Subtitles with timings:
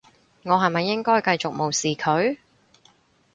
[0.41, 2.39] 我係咪應該繼續無視佢？